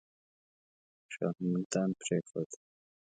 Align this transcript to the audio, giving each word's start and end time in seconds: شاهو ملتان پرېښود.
شاهو 1.13 1.41
ملتان 1.53 1.89
پرېښود. 2.01 2.49